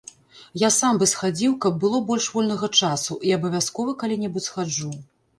[0.59, 4.91] Я сам бы схадзіў, каб было больш вольнага часу, і абавязкова калі-небудзь схаджу.